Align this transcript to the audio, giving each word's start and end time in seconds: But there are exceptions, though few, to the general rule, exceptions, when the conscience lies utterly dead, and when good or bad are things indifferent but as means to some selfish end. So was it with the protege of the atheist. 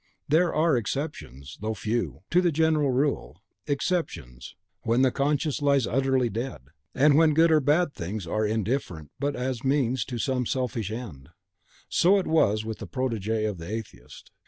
But 0.27 0.35
there 0.35 0.55
are 0.55 0.77
exceptions, 0.77 1.59
though 1.61 1.75
few, 1.75 2.21
to 2.31 2.41
the 2.41 2.51
general 2.51 2.89
rule, 2.89 3.43
exceptions, 3.67 4.55
when 4.81 5.03
the 5.03 5.11
conscience 5.11 5.61
lies 5.61 5.85
utterly 5.85 6.27
dead, 6.27 6.61
and 6.95 7.13
when 7.15 7.35
good 7.35 7.51
or 7.51 7.59
bad 7.59 7.89
are 7.89 7.89
things 7.91 8.25
indifferent 8.25 9.11
but 9.19 9.35
as 9.35 9.63
means 9.63 10.03
to 10.05 10.17
some 10.17 10.47
selfish 10.47 10.91
end. 10.91 11.29
So 11.87 12.19
was 12.19 12.61
it 12.61 12.65
with 12.65 12.79
the 12.79 12.87
protege 12.87 13.45
of 13.45 13.59
the 13.59 13.69
atheist. 13.71 14.31